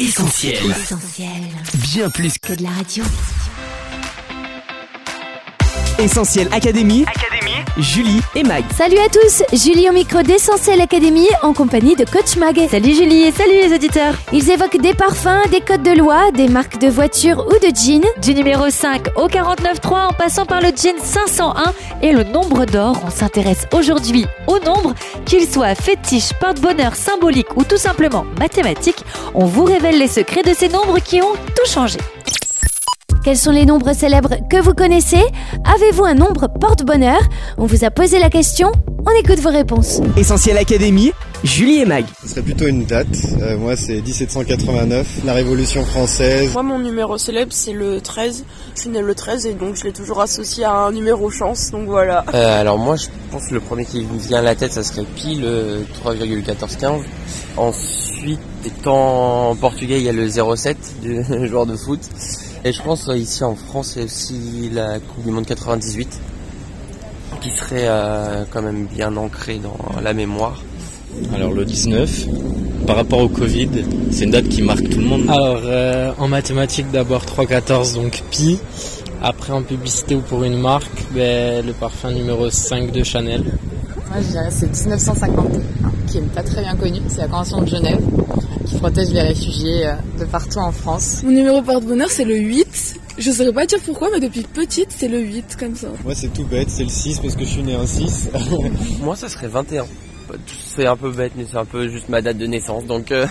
Essentiel. 0.00 0.70
Essentiel. 0.70 1.28
Bien 1.74 2.08
plus 2.08 2.38
Que 2.38 2.52
de 2.52 2.62
la 2.62 2.70
radio. 2.70 3.02
Essentiel 5.98 6.46
Académie. 6.52 7.04
Académie. 7.08 7.64
Julie 7.76 8.20
et 8.36 8.44
Mag. 8.44 8.62
Salut 8.76 8.98
à 8.98 9.08
tous, 9.08 9.42
Julie 9.52 9.88
au 9.88 9.92
micro 9.92 10.22
d'Essentiel 10.22 10.80
Académie 10.80 11.28
en 11.42 11.52
compagnie 11.52 11.96
de 11.96 12.04
Coach 12.04 12.36
Mag. 12.36 12.56
Salut 12.70 12.94
Julie 12.94 13.24
et 13.24 13.32
salut 13.32 13.52
les 13.52 13.74
auditeurs. 13.74 14.14
Ils 14.32 14.48
évoquent 14.48 14.80
des 14.80 14.94
parfums, 14.94 15.48
des 15.50 15.60
codes 15.60 15.82
de 15.82 15.98
loi, 15.98 16.30
des 16.30 16.46
marques 16.46 16.78
de 16.78 16.86
voitures 16.86 17.44
ou 17.48 17.52
de 17.58 17.74
jeans. 17.74 18.04
Du 18.22 18.32
numéro 18.32 18.70
5 18.70 19.08
au 19.16 19.26
49.3 19.26 20.10
en 20.10 20.12
passant 20.12 20.46
par 20.46 20.60
le 20.60 20.68
jean 20.68 20.98
501 21.02 21.72
et 22.02 22.12
le 22.12 22.22
nombre 22.22 22.64
d'or, 22.64 23.00
on 23.04 23.10
s'intéresse 23.10 23.66
aujourd'hui 23.72 24.26
au 24.46 24.60
nombre, 24.60 24.94
qu'il 25.24 25.48
soit 25.48 25.74
fétiche, 25.74 26.32
porte-bonheur, 26.40 26.94
symbolique 26.94 27.56
ou 27.56 27.64
tout 27.64 27.76
simplement 27.76 28.24
mathématique, 28.38 29.04
on 29.34 29.46
vous 29.46 29.64
révèle 29.64 29.98
les 29.98 30.08
secrets 30.08 30.42
de 30.42 30.54
ces 30.54 30.68
nombres 30.68 31.00
qui 31.00 31.20
ont 31.22 31.32
tout 31.32 31.68
changé. 31.68 31.98
Quels 33.24 33.36
sont 33.36 33.50
les 33.50 33.66
nombres 33.66 33.92
célèbres 33.94 34.36
que 34.48 34.60
vous 34.60 34.72
connaissez? 34.74 35.22
Avez-vous 35.64 36.04
un 36.04 36.14
nombre 36.14 36.48
porte-bonheur? 36.60 37.20
On 37.58 37.66
vous 37.66 37.84
a 37.84 37.90
posé 37.90 38.18
la 38.18 38.30
question, 38.30 38.72
on 39.06 39.10
écoute 39.20 39.40
vos 39.40 39.50
réponses. 39.50 40.00
Essentiel 40.16 40.56
Académie. 40.56 41.12
Julie 41.44 41.78
et 41.80 41.84
Mag. 41.84 42.04
Ce 42.22 42.28
serait 42.30 42.42
plutôt 42.42 42.66
une 42.66 42.84
date. 42.84 43.06
Euh, 43.40 43.56
moi, 43.56 43.76
c'est 43.76 44.00
1789, 44.00 45.20
la 45.24 45.34
Révolution 45.34 45.84
française. 45.84 46.52
Moi, 46.52 46.64
mon 46.64 46.80
numéro 46.80 47.16
célèbre, 47.16 47.52
c'est 47.52 47.72
le 47.72 48.00
13. 48.00 48.44
Je 48.74 48.80
suis 48.80 48.90
né 48.90 49.00
le 49.00 49.14
13 49.14 49.46
et 49.46 49.52
donc 49.54 49.76
je 49.76 49.84
l'ai 49.84 49.92
toujours 49.92 50.20
associé 50.20 50.64
à 50.64 50.72
un 50.72 50.90
numéro 50.92 51.30
chance, 51.30 51.70
donc 51.70 51.86
voilà. 51.86 52.24
Euh, 52.34 52.60
alors 52.60 52.78
moi, 52.78 52.96
je 52.96 53.06
pense 53.30 53.46
que 53.46 53.54
le 53.54 53.60
premier 53.60 53.84
qui 53.84 54.04
me 54.04 54.18
vient 54.18 54.38
à 54.38 54.42
la 54.42 54.56
tête, 54.56 54.72
ça 54.72 54.82
serait 54.82 55.04
pile 55.16 55.42
le 55.42 55.86
3,1415. 56.04 57.02
Ensuite, 57.56 58.40
étant 58.66 59.54
portugais, 59.60 59.98
il 59.98 60.04
y 60.04 60.08
a 60.08 60.12
le 60.12 60.28
07 60.28 60.76
du 61.02 61.22
joueur 61.48 61.66
de 61.66 61.76
foot. 61.76 62.00
Et 62.68 62.72
je 62.74 62.82
pense 62.82 63.08
euh, 63.08 63.16
ici 63.16 63.42
en 63.44 63.54
France, 63.54 63.94
il 63.96 64.00
y 64.00 64.02
a 64.02 64.04
aussi 64.04 64.70
la 64.70 65.00
Coupe 65.00 65.24
du 65.24 65.30
Monde 65.30 65.46
98 65.46 66.20
qui 67.40 67.48
serait 67.48 67.86
euh, 67.88 68.44
quand 68.50 68.60
même 68.60 68.84
bien 68.84 69.16
ancrée 69.16 69.58
dans 69.58 69.98
la 70.02 70.12
mémoire. 70.12 70.62
Alors 71.34 71.50
le 71.50 71.64
19, 71.64 72.26
par 72.86 72.96
rapport 72.96 73.20
au 73.20 73.30
Covid, 73.30 73.70
c'est 74.10 74.24
une 74.24 74.32
date 74.32 74.50
qui 74.50 74.60
marque 74.60 74.86
tout 74.86 74.98
le 74.98 75.06
monde. 75.06 75.22
Alors 75.30 75.62
euh, 75.64 76.12
en 76.18 76.28
mathématiques 76.28 76.90
d'abord 76.90 77.24
3,14 77.24 77.94
donc 77.94 78.22
pi. 78.30 78.58
Après 79.22 79.54
en 79.54 79.62
publicité 79.62 80.14
ou 80.14 80.20
pour 80.20 80.44
une 80.44 80.60
marque, 80.60 81.06
ben, 81.14 81.64
le 81.64 81.72
parfum 81.72 82.10
numéro 82.10 82.50
5 82.50 82.92
de 82.92 83.02
Chanel. 83.02 83.44
Moi 84.10 84.20
je 84.20 84.26
dirais 84.32 84.50
c'est 84.50 84.68
1950, 84.70 85.52
qui 86.06 86.18
est 86.18 86.34
pas 86.34 86.42
très 86.42 86.60
bien 86.60 86.76
connu, 86.76 87.00
c'est 87.08 87.22
la 87.22 87.28
Convention 87.28 87.62
de 87.62 87.66
Genève, 87.66 88.02
qui 88.68 88.76
protège 88.76 89.10
les 89.10 89.22
réfugiés 89.22 89.86
euh, 89.86 89.92
de 90.20 90.24
partout 90.24 90.58
en 90.58 90.72
France. 90.72 91.22
Mon 91.24 91.30
numéro 91.30 91.62
porte-bonheur, 91.62 92.10
c'est 92.10 92.24
le 92.24 92.36
8. 92.36 93.00
Je 93.18 93.30
saurais 93.32 93.52
pas 93.52 93.66
dire 93.66 93.78
pourquoi, 93.84 94.08
mais 94.12 94.20
depuis 94.20 94.42
petite, 94.42 94.88
c'est 94.90 95.08
le 95.08 95.20
8, 95.20 95.56
comme 95.58 95.74
ça. 95.74 95.88
Moi, 96.04 96.14
c'est 96.14 96.32
tout 96.32 96.44
bête, 96.44 96.70
c'est 96.70 96.84
le 96.84 96.90
6 96.90 97.20
parce 97.20 97.34
que 97.34 97.44
je 97.44 97.50
suis 97.50 97.62
né 97.62 97.74
un 97.74 97.86
6. 97.86 98.30
Moi, 99.02 99.16
ça 99.16 99.28
serait 99.28 99.48
21. 99.48 99.86
C'est 100.46 100.86
un 100.86 100.96
peu 100.96 101.10
bête, 101.10 101.32
mais 101.36 101.46
c'est 101.50 101.56
un 101.56 101.64
peu 101.64 101.88
juste 101.88 102.08
ma 102.08 102.20
date 102.20 102.36
de 102.36 102.46
naissance, 102.46 102.84
donc 102.84 103.12
euh, 103.12 103.26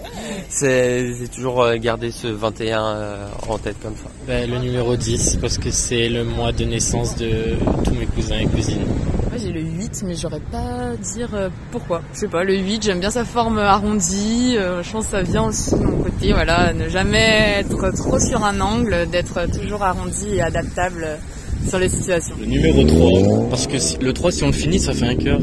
c'est 0.48 1.14
j'ai 1.16 1.28
toujours 1.28 1.62
euh, 1.62 1.76
gardé 1.76 2.10
ce 2.10 2.26
21 2.26 2.84
euh, 2.84 3.26
en 3.48 3.56
tête 3.58 3.76
comme 3.82 3.96
ça. 3.96 4.10
Ben, 4.26 4.50
le 4.50 4.58
numéro 4.58 4.94
10 4.94 5.38
parce 5.40 5.56
que 5.56 5.70
c'est 5.70 6.10
le 6.10 6.24
mois 6.24 6.52
de 6.52 6.64
naissance 6.64 7.16
de 7.16 7.56
tous 7.84 7.94
mes 7.94 8.06
cousins 8.06 8.38
et 8.38 8.46
cousines. 8.46 8.84
Moi 9.92 10.00
j'ai 10.00 10.00
le 10.00 10.00
8 10.00 10.02
mais 10.04 10.14
j'aurais 10.14 10.40
pas 10.40 10.96
dire 10.96 11.34
euh, 11.34 11.48
pourquoi. 11.70 12.02
Je 12.14 12.20
sais 12.20 12.28
pas, 12.28 12.44
le 12.44 12.56
8 12.56 12.82
j'aime 12.82 13.00
bien 13.00 13.10
sa 13.10 13.24
forme 13.24 13.58
arrondie, 13.58 14.56
euh, 14.56 14.82
je 14.82 14.92
pense 14.92 15.06
que 15.06 15.10
ça 15.12 15.22
vient 15.22 15.44
aussi 15.44 15.74
de 15.74 15.84
mon 15.84 16.02
côté, 16.02 16.32
voilà, 16.32 16.72
ne 16.72 16.88
jamais 16.88 17.56
être 17.60 17.90
trop 17.92 18.18
sur 18.18 18.44
un 18.44 18.60
angle, 18.60 19.08
d'être 19.10 19.46
toujours 19.58 19.82
arrondi 19.82 20.36
et 20.36 20.42
adaptable 20.42 21.18
sur 21.68 21.78
les 21.78 21.88
situations. 21.88 22.34
Le 22.40 22.46
numéro 22.46 22.82
3, 22.84 23.48
parce 23.50 23.66
que 23.66 23.78
si- 23.78 23.96
le 24.00 24.12
3, 24.12 24.32
si 24.32 24.42
on 24.44 24.48
le 24.48 24.52
finit, 24.52 24.78
ça 24.78 24.92
fait 24.94 25.06
un 25.06 25.16
cœur. 25.16 25.38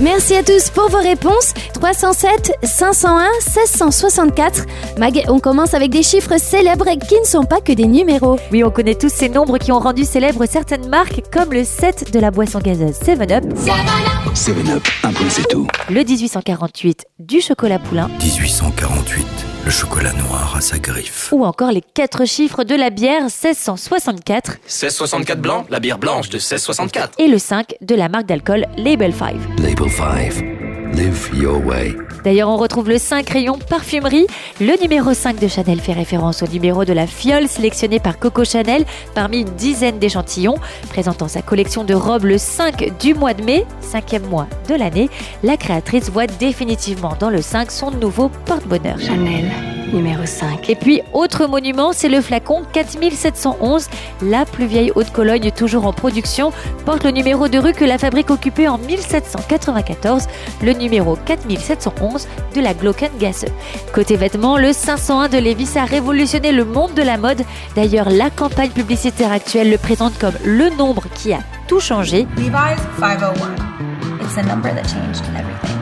Merci 0.00 0.34
à 0.34 0.42
tous 0.42 0.70
pour 0.70 0.88
vos 0.88 0.98
réponses. 0.98 1.52
307, 1.74 2.52
501, 2.62 3.28
1664. 3.56 4.66
Mag, 4.98 5.22
on 5.28 5.38
commence 5.38 5.74
avec 5.74 5.90
des 5.90 6.02
chiffres 6.02 6.38
célèbres 6.38 6.86
qui 7.08 7.18
ne 7.20 7.24
sont 7.26 7.44
pas 7.44 7.60
que 7.60 7.72
des 7.72 7.86
numéros. 7.86 8.38
Oui, 8.52 8.64
on 8.64 8.70
connaît 8.70 8.94
tous 8.94 9.08
ces 9.12 9.28
nombres 9.28 9.58
qui 9.58 9.72
ont 9.72 9.78
rendu 9.78 10.04
célèbres 10.04 10.44
certaines 10.50 10.88
marques 10.88 11.22
comme 11.32 11.52
le 11.52 11.64
7 11.64 12.12
de 12.12 12.18
la 12.20 12.30
boisson 12.30 12.58
gazeuse 12.60 12.94
7-Up, 13.04 13.44
7-Up, 14.34 14.82
un 15.04 15.12
point 15.12 15.26
c'est 15.30 15.48
tout. 15.48 15.66
le 15.90 16.02
1848 16.04 17.04
du 17.18 17.40
chocolat 17.40 17.78
poulain 17.78 18.08
1848, 18.20 19.26
le 19.68 19.72
chocolat 19.72 20.14
noir 20.14 20.54
à 20.56 20.62
sa 20.62 20.78
griffe. 20.78 21.30
ou 21.30 21.44
encore 21.44 21.72
les 21.72 21.82
4 21.82 22.24
chiffres 22.24 22.64
de 22.64 22.74
la 22.74 22.88
bière 22.88 23.24
1664 23.24 24.52
1664 24.64 25.42
blanc, 25.42 25.66
la 25.68 25.78
bière 25.78 25.98
blanche 25.98 26.30
de 26.30 26.36
1664. 26.38 27.20
et 27.20 27.28
le 27.28 27.36
5 27.36 27.74
de 27.82 27.94
la 27.94 28.08
marque 28.08 28.24
d'alcool 28.24 28.64
Label 28.78 29.12
5. 29.12 29.34
Label 29.58 29.90
5, 29.90 30.67
live 30.92 31.30
your 31.34 31.64
way. 31.64 31.94
D'ailleurs, 32.24 32.48
on 32.48 32.56
retrouve 32.56 32.88
le 32.88 32.98
5 32.98 33.28
rayon 33.28 33.58
parfumerie. 33.58 34.26
Le 34.60 34.80
numéro 34.80 35.14
5 35.14 35.38
de 35.38 35.48
Chanel 35.48 35.80
fait 35.80 35.92
référence 35.92 36.42
au 36.42 36.46
numéro 36.46 36.84
de 36.84 36.92
la 36.92 37.06
fiole 37.06 37.48
sélectionnée 37.48 38.00
par 38.00 38.18
Coco 38.18 38.44
Chanel 38.44 38.84
parmi 39.14 39.40
une 39.40 39.50
dizaine 39.50 39.98
d'échantillons. 39.98 40.56
Présentant 40.88 41.28
sa 41.28 41.42
collection 41.42 41.84
de 41.84 41.94
robes 41.94 42.24
le 42.24 42.38
5 42.38 42.98
du 43.00 43.14
mois 43.14 43.34
de 43.34 43.44
mai, 43.44 43.64
cinquième 43.80 44.26
mois 44.26 44.48
de 44.68 44.74
l'année, 44.74 45.08
la 45.42 45.56
créatrice 45.56 46.10
voit 46.10 46.26
définitivement 46.26 47.14
dans 47.18 47.30
le 47.30 47.42
5 47.42 47.70
son 47.70 47.90
nouveau 47.90 48.30
porte-bonheur. 48.46 48.98
Chanel, 48.98 49.50
numéro 49.92 50.24
5. 50.24 50.68
Et 50.70 50.76
puis, 50.76 51.02
autre 51.12 51.46
monument, 51.46 51.92
c'est 51.92 52.08
le 52.08 52.20
flacon 52.20 52.62
4711. 52.72 53.88
La 54.22 54.44
plus 54.44 54.66
vieille 54.66 54.92
haute 54.94 55.10
Cologne, 55.10 55.50
toujours 55.50 55.86
en 55.86 55.92
production, 55.92 56.52
porte 56.84 57.04
le 57.04 57.10
numéro 57.10 57.48
de 57.48 57.58
rue 57.58 57.72
que 57.72 57.84
la 57.84 57.98
fabrique 57.98 58.30
occupée 58.30 58.68
en 58.68 58.78
1794, 58.78 60.26
le 60.62 60.72
numéro 60.72 61.16
4711 61.16 62.28
de 62.54 62.60
la 62.60 62.74
Glockengasse. 62.74 63.46
Côté 63.92 64.16
vêtements, 64.16 64.58
le 64.58 64.72
501 64.72 65.28
de 65.28 65.38
Levis 65.38 65.76
a 65.76 65.84
révolutionné 65.84 66.52
le 66.52 66.64
monde 66.64 66.94
de 66.94 67.02
la 67.02 67.16
mode. 67.16 67.42
D'ailleurs, 67.74 68.10
la 68.10 68.30
campagne 68.30 68.70
publicitaire 68.70 69.32
actuelle 69.32 69.70
le 69.70 69.78
présente 69.78 70.18
comme 70.18 70.34
le 70.44 70.70
nombre 70.70 71.04
qui 71.14 71.32
a 71.32 71.40
tout 71.66 71.80
changé. 71.80 72.26
Levi's 72.36 72.80
501. 72.98 73.54
It's 74.22 74.36
a 74.36 74.42
number 74.42 74.74
that 74.74 74.84
changed 74.84 75.24
everything. 75.36 75.77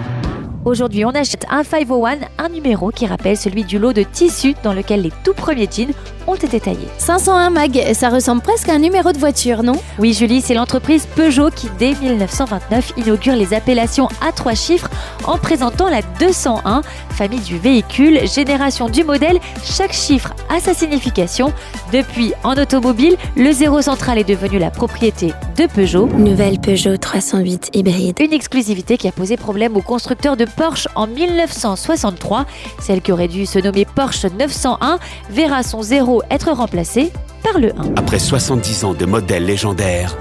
Aujourd'hui, 0.66 1.04
on 1.04 1.10
achète 1.10 1.47
un 1.49 1.62
501, 1.62 2.16
un 2.38 2.49
numéro 2.49 2.91
qui 2.91 3.06
rappelle 3.06 3.37
celui 3.37 3.62
du 3.62 3.78
lot 3.78 3.93
de 3.93 4.03
tissu 4.03 4.56
dans 4.65 4.72
lequel 4.72 5.03
les 5.03 5.12
tout 5.22 5.32
premiers 5.32 5.69
jeans 5.71 5.93
ont 6.27 6.34
été 6.34 6.59
taillés. 6.59 6.88
501 6.99 7.50
Mag, 7.50 7.93
ça 7.93 8.09
ressemble 8.09 8.43
presque 8.43 8.69
à 8.69 8.72
un 8.72 8.81
numéro 8.81 9.12
de 9.12 9.19
voiture, 9.19 9.62
non? 9.62 9.77
Oui, 10.00 10.12
Julie, 10.12 10.41
c'est 10.41 10.54
l'entreprise 10.54 11.06
Peugeot 11.15 11.50
qui, 11.50 11.69
dès 11.78 11.94
1929, 11.94 12.94
inaugure 12.97 13.37
les 13.37 13.54
appellations 13.54 14.09
à 14.21 14.32
trois 14.32 14.56
chiffres 14.56 14.91
en 15.25 15.38
présentant 15.38 15.88
la 15.88 16.03
201, 16.19 16.83
famille 17.10 17.38
du 17.38 17.59
véhicule, 17.59 18.27
génération 18.27 18.88
du 18.88 19.04
modèle. 19.04 19.38
Chaque 19.62 19.93
chiffre 19.93 20.34
a 20.50 20.59
sa 20.59 20.75
signification. 20.75 21.53
Depuis, 21.93 22.33
en 22.43 22.54
automobile, 22.54 23.16
le 23.37 23.53
zéro 23.53 23.83
central 23.83 24.19
est 24.19 24.28
devenu 24.28 24.59
la 24.59 24.72
propriété 24.72 25.33
de 25.56 25.66
Peugeot. 25.66 26.06
Nouvelle 26.06 26.60
Peugeot 26.60 26.96
308 26.96 27.70
hybride. 27.74 28.18
Une 28.20 28.32
exclusivité 28.32 28.96
qui 28.96 29.08
a 29.08 29.12
posé 29.12 29.36
problème 29.36 29.76
au 29.76 29.82
constructeur 29.82 30.36
de 30.36 30.44
Porsche 30.44 30.88
en 30.94 31.06
1963. 31.06 32.46
Celle 32.80 33.00
qui 33.00 33.12
aurait 33.12 33.28
dû 33.28 33.46
se 33.46 33.58
nommer 33.58 33.86
Porsche 33.86 34.26
901 34.26 34.98
verra 35.30 35.62
son 35.62 35.82
zéro 35.82 36.22
être 36.30 36.50
remplacé 36.50 37.10
par 37.42 37.58
le 37.58 37.70
1. 37.70 37.94
Après 37.96 38.18
70 38.18 38.84
ans 38.84 38.94
de 38.94 39.06
modèles 39.06 39.46
légendaires, 39.46 40.16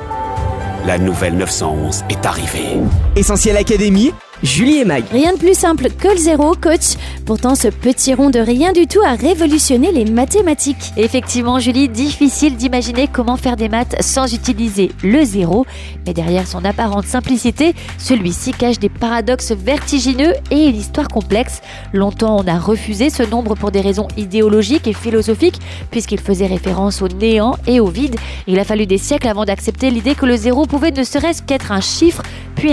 la 0.86 0.98
nouvelle 0.98 1.36
911 1.36 2.04
est 2.10 2.26
arrivée. 2.26 2.80
Essentiel 3.16 3.58
Académie. 3.58 4.14
Julie 4.44 4.80
et 4.80 4.86
Mag. 4.86 5.04
Rien 5.12 5.34
de 5.34 5.38
plus 5.38 5.58
simple 5.58 5.90
que 5.90 6.10
le 6.10 6.18
zéro, 6.18 6.56
coach. 6.56 6.96
Pourtant, 7.26 7.56
ce 7.56 7.70
petit 7.70 8.14
rond 8.14 8.30
de 8.30 8.40
rien 8.40 8.74
du 8.74 8.86
tout 8.86 9.02
a 9.02 9.16
révolutionné 9.16 9.92
les 9.92 10.06
mathématiques. 10.06 10.92
Effectivement, 10.98 11.60
Julie, 11.60 11.90
difficile 11.90 12.56
d'imaginer 12.56 13.08
comment 13.12 13.38
faire 13.38 13.56
des 13.56 13.70
maths 13.70 13.96
sans 14.02 14.32
utiliser 14.34 14.92
le 15.04 15.24
zéro. 15.24 15.66
Mais 16.06 16.14
derrière 16.14 16.48
son 16.48 16.64
apparente 16.66 17.06
simplicité, 17.06 17.74
celui-ci 17.98 18.52
cache 18.52 18.78
des 18.78 18.90
paradoxes 18.90 19.54
vertigineux 19.54 20.34
et 20.52 20.68
une 20.68 20.76
histoire 20.76 21.08
complexe. 21.08 21.62
Longtemps, 21.94 22.38
on 22.38 22.48
a 22.48 22.60
refusé 22.60 23.10
ce 23.10 23.24
nombre 23.24 23.56
pour 23.56 23.72
des 23.72 23.82
raisons 23.82 24.08
idéologiques 24.18 24.88
et 24.88 24.94
philosophiques, 24.94 25.60
puisqu'il 25.92 26.20
faisait 26.20 26.46
référence 26.46 27.02
au 27.02 27.08
néant 27.08 27.56
et 27.68 27.80
au 27.80 27.88
vide. 27.88 28.18
Il 28.48 28.60
a 28.60 28.66
fallu 28.66 28.86
des 28.86 28.98
siècles 28.98 29.28
avant 29.28 29.46
d'accepter 29.46 29.90
l'idée 29.90 30.16
que 30.16 30.26
le 30.26 30.36
zéro 30.36 30.66
pouvait 30.66 30.92
ne 30.92 31.04
serait-ce 31.04 31.42
qu'être 31.42 31.72
un 31.72 31.82
chiffre, 31.82 32.22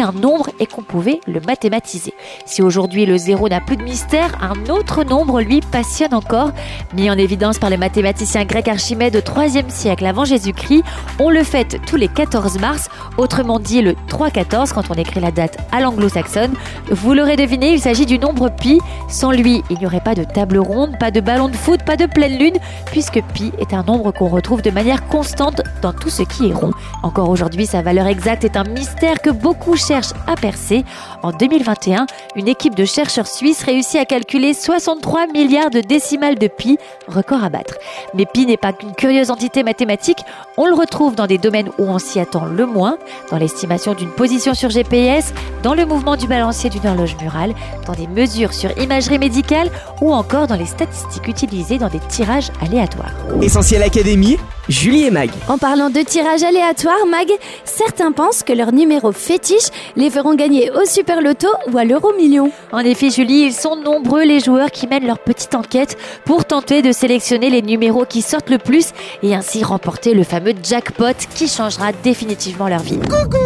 un 0.01 0.13
nombre 0.13 0.51
et 0.61 0.67
qu'on 0.67 0.83
pouvait 0.83 1.21
le 1.27 1.41
mathématiser. 1.41 2.15
Si 2.47 2.63
aujourd'hui 2.63 3.07
le 3.07 3.17
zéro 3.17 3.49
n'a 3.49 3.61
plus 3.61 3.77
de 3.77 3.83
mystère, 3.83 4.31
un 4.41 4.71
autre 4.71 5.05
nombre 5.05 5.41
lui 5.41 5.61
passionne 5.61 6.15
encore. 6.15 6.53
Mis 6.95 7.11
en 7.11 7.19
évidence 7.19 7.59
par 7.59 7.71
le 7.71 7.77
mathématicien 7.77 8.45
grec 8.45 8.69
Archimède 8.69 9.17
au 9.17 9.21
3e 9.21 9.71
siècle 9.71 10.07
avant 10.07 10.25
Jésus-Christ, 10.25 10.85
on 11.19 11.31
le 11.31 11.43
fête 11.43 11.81
tous 11.87 11.97
les 11.97 12.09
14 12.09 12.59
mars, 12.59 12.89
autrement 13.19 13.59
dit 13.59 13.83
le 13.83 13.93
3-14 14.09 14.73
quand 14.73 14.91
on 14.91 14.95
écrit 14.95 15.21
la 15.21 15.31
date 15.31 15.59
à 15.73 15.81
l'anglo-saxonne. 15.81 16.55
Vous 16.91 17.15
l'aurez 17.15 17.37
deviné, 17.37 17.73
il 17.73 17.81
s'agit 17.81 18.07
du 18.07 18.19
nombre 18.19 18.51
pi. 18.51 18.81
Sans 19.09 19.31
lui, 19.31 19.63
il 19.71 19.79
n'y 19.79 19.87
aurait 19.87 20.01
pas 20.01 20.15
de 20.15 20.25
table 20.25 20.59
ronde, 20.59 20.99
pas 20.99 21.11
de 21.11 21.21
ballon 21.21 21.49
de 21.49 21.57
foot, 21.57 21.83
pas 21.83 21.97
de 21.97 22.07
pleine 22.07 22.39
lune, 22.39 22.57
puisque 22.87 23.23
pi 23.35 23.53
est 23.59 23.75
un 23.75 23.83
nombre 23.83 24.13
qu'on 24.13 24.29
retrouve 24.29 24.63
de 24.63 24.71
manière 24.71 25.07
constante 25.07 25.63
dans 25.83 25.93
tout 25.93 26.11
ce 26.11 26.23
qui 26.23 26.49
est 26.49 26.55
rond. 26.55 26.73
Encore 27.03 27.29
aujourd'hui, 27.29 27.67
sa 27.67 27.83
valeur 27.83 28.07
exacte 28.07 28.45
est 28.45 28.57
un 28.57 28.65
mystère 28.65 29.21
que 29.21 29.31
beaucoup 29.31 29.77
cherchent 29.87 30.13
à 30.27 30.37
percer. 30.37 30.85
En 31.23 31.31
2021, 31.33 32.07
une 32.37 32.49
équipe 32.49 32.75
de 32.75 32.85
chercheurs 32.85 33.27
suisses 33.27 33.63
réussit 33.63 34.01
à 34.01 34.05
calculer 34.05 34.55
63 34.55 35.27
milliards 35.29 35.71
de 35.71 35.81
décimales 35.81 36.39
de 36.39 36.49
pi, 36.49 36.79
record 37.09 37.45
à 37.45 37.49
battre. 37.49 37.75
Mais 38.15 38.27
pi 38.27 38.47
n'est 38.47 38.57
pas 38.57 38.73
qu'une 38.73 38.95
curieuse 38.95 39.31
entité 39.31 39.63
mathématique, 39.63 40.19
on 40.57 40.67
le 40.67 40.75
retrouve 40.75 41.15
dans 41.15 41.27
des 41.27 41.39
domaines 41.39 41.71
où 41.79 41.85
on 41.85 41.99
s'y 41.99 42.21
attend 42.21 42.45
le 42.45 42.67
moins, 42.67 42.99
dans 43.31 43.39
l'estimation 43.39 43.95
d'une 43.95 44.11
position 44.11 44.55
sur 44.55 44.71
GPS, 44.71 45.33
dans 45.63 45.75
le 45.75 45.87
mouvement 45.87 46.17
du 46.17 46.27
balancier 46.27 46.71
d'une 46.71 46.87
horloge 46.87 47.17
murale, 47.21 47.55
dans 47.87 47.95
des 47.95 48.07
mesures 48.07 48.53
sur 48.53 48.77
imagerie 48.79 49.19
médicale 49.19 49.71
ou 50.01 50.13
encore 50.13 50.47
dans 50.47 50.57
les 50.57 50.67
statistiques 50.67 51.29
utilisées 51.29 51.79
dans 51.79 51.89
des 51.89 52.01
tirages 52.01 52.51
aléatoires. 52.61 53.13
Essentiel 53.41 53.83
Académie, 53.83 54.39
Julie 54.69 55.05
et 55.05 55.11
Mag. 55.11 55.31
En 55.49 55.59
parlant 55.59 55.91
de 55.91 56.01
tirage 56.01 56.45
aléatoire, 56.45 57.05
Mag, 57.11 57.29
certains 57.65 58.13
pensent 58.13 58.43
que 58.45 58.53
leur 58.53 58.73
numéro 58.73 59.11
fétiche 59.11 59.69
les 59.97 60.09
feront 60.09 60.35
gagner 60.35 60.71
au 60.71 60.85
Super 60.85 61.21
Loto 61.21 61.49
ou 61.73 61.79
à 61.79 61.85
l'Euro 61.85 62.13
Million. 62.17 62.51
En 62.71 62.79
effet, 62.79 63.11
Julie, 63.11 63.43
ils 63.43 63.53
sont 63.53 63.75
nombreux 63.77 64.23
les 64.23 64.39
joueurs 64.39 64.71
qui 64.71 64.87
mènent 64.87 65.07
leur 65.07 65.19
petite 65.19 65.55
enquête 65.57 65.97
pour 66.25 66.45
tenter 66.45 66.81
de 66.81 66.93
sélectionner 66.93 67.51
les 67.51 67.63
numéros 67.63 68.05
qui 68.05 68.23
sortent 68.23 68.51
le 68.51 68.59
plus 68.59 68.91
et 69.23 69.35
ainsi 69.35 69.65
remporter 69.65 70.15
le 70.15 70.23
fameux 70.23 70.55
jackpot 70.63 71.17
qui 71.35 71.49
changera 71.49 71.91
définitivement 72.05 72.69
leur 72.69 72.81
vie. 72.83 72.99
Coucou 73.01 73.39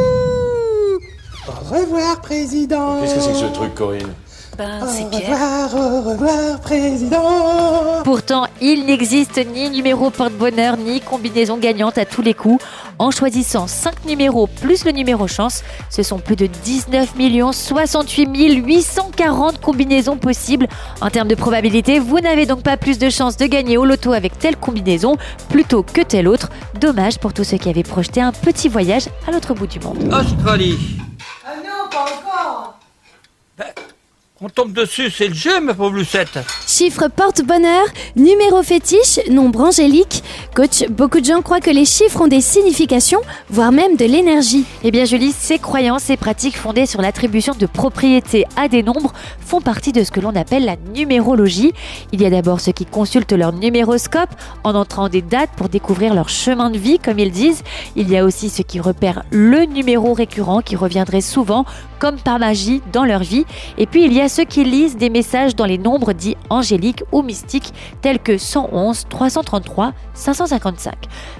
Au 1.48 1.74
revoir, 1.74 2.20
président 2.20 3.00
Qu'est-ce 3.00 3.14
que 3.14 3.20
c'est 3.20 3.32
que 3.32 3.38
ce 3.38 3.54
truc, 3.54 3.74
Corinne? 3.74 4.14
Ben, 4.56 4.80
Au 4.82 4.86
revoir, 4.86 5.74
au 5.74 6.00
revoir, 6.10 6.60
président 6.60 8.02
Pourtant, 8.04 8.46
il 8.62 8.86
n'existe 8.86 9.38
ni 9.52 9.68
numéro 9.68 10.08
porte-bonheur 10.08 10.78
ni 10.78 11.00
combinaison 11.00 11.58
gagnante 11.58 11.98
à 11.98 12.06
tous 12.06 12.22
les 12.22 12.32
coups. 12.32 12.64
En 12.98 13.10
choisissant 13.10 13.66
5 13.66 14.06
numéros 14.06 14.46
plus 14.46 14.86
le 14.86 14.92
numéro 14.92 15.28
chance, 15.28 15.62
ce 15.90 16.02
sont 16.02 16.18
plus 16.18 16.36
de 16.36 16.46
19 16.46 17.12
68 17.52 18.54
840 18.64 19.60
combinaisons 19.60 20.16
possibles. 20.16 20.68
En 21.02 21.10
termes 21.10 21.28
de 21.28 21.34
probabilité, 21.34 21.98
vous 21.98 22.20
n'avez 22.20 22.46
donc 22.46 22.62
pas 22.62 22.78
plus 22.78 22.98
de 22.98 23.10
chances 23.10 23.36
de 23.36 23.44
gagner 23.46 23.76
au 23.76 23.84
loto 23.84 24.12
avec 24.12 24.38
telle 24.38 24.56
combinaison 24.56 25.16
plutôt 25.50 25.82
que 25.82 26.00
telle 26.00 26.28
autre. 26.28 26.48
Dommage 26.80 27.18
pour 27.18 27.34
tous 27.34 27.44
ceux 27.44 27.58
qui 27.58 27.68
avaient 27.68 27.82
projeté 27.82 28.22
un 28.22 28.32
petit 28.32 28.68
voyage 28.68 29.08
à 29.28 29.32
l'autre 29.32 29.52
bout 29.52 29.66
du 29.66 29.80
monde. 29.80 30.10
Australie. 30.14 30.78
Ah 31.44 31.50
non, 31.56 31.90
pas 31.90 32.04
encore 32.04 32.25
On 34.42 34.50
tombe 34.50 34.74
dessus, 34.74 35.10
c'est 35.10 35.28
le 35.28 35.34
jeu, 35.34 35.60
ma 35.60 35.72
pauvre 35.72 35.94
Lucette. 35.94 36.38
Chiffre 36.66 37.08
porte-bonheur, 37.08 37.86
numéro 38.16 38.62
fétiche, 38.62 39.18
nombre 39.30 39.62
angélique. 39.62 40.22
Coach, 40.54 40.86
beaucoup 40.90 41.20
de 41.20 41.24
gens 41.24 41.40
croient 41.40 41.62
que 41.62 41.70
les 41.70 41.86
chiffres 41.86 42.20
ont 42.20 42.26
des 42.26 42.42
significations, 42.42 43.22
voire 43.48 43.72
même 43.72 43.96
de 43.96 44.04
l'énergie. 44.04 44.66
Eh 44.84 44.90
bien, 44.90 45.06
Julie, 45.06 45.32
ces 45.32 45.58
croyances 45.58 46.10
et 46.10 46.18
pratiques 46.18 46.58
fondées 46.58 46.84
sur 46.84 47.00
l'attribution 47.00 47.54
de 47.54 47.64
propriétés 47.64 48.44
à 48.58 48.68
des 48.68 48.82
nombres 48.82 49.14
font 49.40 49.62
partie 49.62 49.92
de 49.92 50.04
ce 50.04 50.10
que 50.10 50.20
l'on 50.20 50.36
appelle 50.36 50.66
la 50.66 50.76
numérologie. 50.94 51.72
Il 52.12 52.20
y 52.20 52.26
a 52.26 52.30
d'abord 52.30 52.60
ceux 52.60 52.72
qui 52.72 52.84
consultent 52.84 53.32
leur 53.32 53.54
numéroscope 53.54 54.34
en 54.64 54.74
entrant 54.74 55.08
des 55.08 55.22
dates 55.22 55.52
pour 55.56 55.70
découvrir 55.70 56.12
leur 56.12 56.28
chemin 56.28 56.68
de 56.68 56.76
vie, 56.76 56.98
comme 56.98 57.18
ils 57.18 57.32
disent. 57.32 57.62
Il 57.94 58.10
y 58.10 58.18
a 58.18 58.24
aussi 58.26 58.50
ceux 58.50 58.64
qui 58.64 58.80
repèrent 58.80 59.22
le 59.30 59.64
numéro 59.64 60.12
récurrent 60.12 60.60
qui 60.60 60.76
reviendrait 60.76 61.22
souvent, 61.22 61.64
comme 62.00 62.18
par 62.18 62.38
magie, 62.38 62.82
dans 62.92 63.06
leur 63.06 63.22
vie. 63.22 63.46
Et 63.78 63.86
puis, 63.86 64.04
il 64.04 64.12
y 64.12 64.20
a 64.20 64.25
ceux 64.28 64.44
qui 64.44 64.64
lisent 64.64 64.96
des 64.96 65.10
messages 65.10 65.54
dans 65.56 65.64
les 65.64 65.78
nombres 65.78 66.12
dits 66.12 66.36
angéliques 66.50 67.02
ou 67.12 67.22
mystiques, 67.22 67.72
tels 68.02 68.18
que 68.18 68.38
111, 68.38 69.06
333, 69.08 69.92
555. 70.14 70.94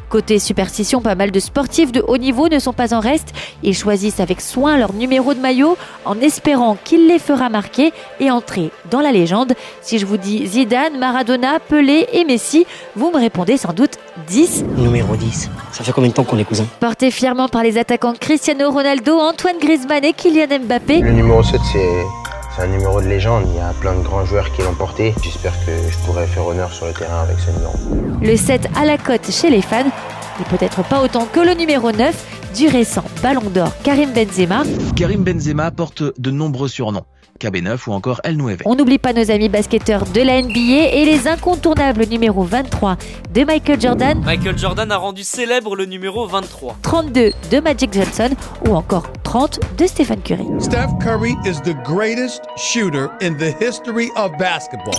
Côté 0.09 0.39
superstition, 0.39 1.01
pas 1.01 1.15
mal 1.15 1.31
de 1.31 1.41
sportifs 1.41 1.93
de 1.93 2.01
haut 2.07 2.19
niveau 2.19 2.49
ne 2.49 2.59
sont 2.59 2.73
pas 2.73 2.95
en 2.95 3.01
reste. 3.01 3.33
Ils 3.63 3.75
choisissent 3.75 4.21
avec 4.21 4.41
soin 4.41 4.77
leur 4.77 4.93
numéro 4.93 5.35
de 5.35 5.41
maillot 5.41 5.77
en 6.05 6.19
espérant 6.21 6.77
qu'il 6.85 7.09
les 7.09 7.19
fera 7.19 7.49
marquer 7.49 7.93
et 8.21 8.31
entrer 8.31 8.71
dans 8.91 9.01
la 9.01 9.13
légende. 9.13 9.55
Si 9.83 9.99
je 9.99 10.07
vous 10.07 10.17
dis 10.17 10.47
Zidane, 10.47 10.99
Maradona, 10.99 11.59
Pelé 11.61 12.07
et 12.13 12.25
Messi, 12.25 12.67
vous 12.95 13.11
me 13.11 13.19
répondez 13.19 13.57
sans 13.57 13.73
doute 13.73 13.99
10. 14.29 14.65
Numéro 14.77 15.17
10. 15.17 15.51
Ça 15.73 15.85
fait 15.85 15.93
combien 15.93 16.11
de 16.11 16.15
temps 16.15 16.25
qu'on 16.25 16.39
est 16.39 16.45
cousins? 16.45 16.67
Porté 16.81 17.11
fièrement 17.11 17.49
par 17.49 17.63
les 17.63 17.79
attaquants 17.79 18.15
Cristiano 18.19 18.71
Ronaldo, 18.71 19.19
Antoine 19.19 19.59
Griezmann 19.61 20.05
et 20.05 20.13
Kylian 20.13 20.61
Mbappé. 20.65 21.01
Le 21.01 21.13
numéro 21.13 21.43
7, 21.43 21.61
c'est. 21.73 22.26
C'est 22.57 22.63
un 22.63 22.69
numéro 22.69 23.03
de 23.03 23.07
légende, 23.07 23.45
il 23.49 23.57
y 23.57 23.61
a 23.61 23.75
plein 23.75 23.95
de 23.95 24.03
grands 24.03 24.25
joueurs 24.25 24.51
qui 24.51 24.63
l'ont 24.63 24.75
porté. 24.75 25.15
J'espère 25.23 25.53
que 25.67 25.73
je 25.91 25.99
pourrai 26.07 26.27
faire 26.27 26.47
honneur 26.47 26.73
sur 26.73 26.87
le 26.87 26.95
terrain 26.95 27.21
avec 27.21 27.37
ce 27.39 27.51
numéro. 27.51 27.75
Le 28.23 28.35
7 28.35 28.69
à 28.75 28.87
la 28.87 28.97
cote 28.97 29.31
chez 29.31 29.51
les 29.51 29.61
fans, 29.61 29.85
et 30.41 30.45
peut-être 30.57 30.83
pas 30.85 31.03
autant 31.03 31.27
que 31.27 31.41
le 31.41 31.53
numéro 31.53 31.93
9 31.93 32.55
du 32.57 32.69
récent 32.69 33.05
Ballon 33.23 33.51
d'Or 33.51 33.73
Karim 33.83 34.11
Benzema. 34.11 34.63
Karim 34.95 35.23
Benzema 35.23 35.71
porte 35.71 36.03
de 36.19 36.31
nombreux 36.31 36.69
surnoms. 36.69 37.05
KB9 37.37 37.89
ou 37.89 37.93
encore 37.93 38.21
El 38.25 38.37
Nueve. 38.37 38.63
On 38.65 38.75
n'oublie 38.75 38.99
pas 38.99 39.13
nos 39.13 39.31
amis 39.31 39.49
basketteurs 39.49 40.05
de 40.07 40.21
la 40.21 40.43
NBA 40.43 40.93
et 40.93 41.05
les 41.05 41.29
incontournables 41.29 42.07
numéro 42.07 42.43
23 42.43 42.97
de 43.33 43.45
Michael 43.45 43.81
Jordan, 43.81 44.21
Michael 44.25 44.59
Jordan 44.59 44.91
a 44.91 44.97
rendu 44.97 45.23
célèbre 45.23 45.77
le 45.77 45.87
numéro 45.87 46.27
23. 46.27 46.77
32 46.83 47.33
de 47.51 47.61
Magic 47.61 47.93
Johnson 47.93 48.31
ou 48.67 48.75
encore 48.75 49.13
30 49.23 49.61
de 49.77 49.87
Stephen 49.87 50.21
Curry. 50.23 50.47
Steph 50.61 50.89
Curry 51.03 51.35
is 51.45 51.61
the 51.63 51.75
greatest 51.85 52.43
shooter 52.57 53.09
in 53.21 53.35
the 53.37 53.53
history 53.61 54.11
of 54.17 54.33
basketball. 54.39 54.95